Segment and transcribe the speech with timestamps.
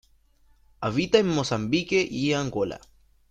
[0.81, 2.81] Habita en Mozambique y Angola.